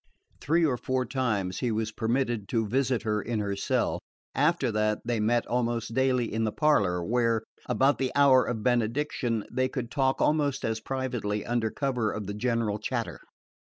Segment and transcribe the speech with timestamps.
[0.39, 3.99] Three or four times he was permitted to visit her in her cell:
[4.33, 9.45] after that they met almost daily in the parlour, where, about the hour of benediction,
[9.51, 13.19] they could talk almost as privately under cover of the general chatter.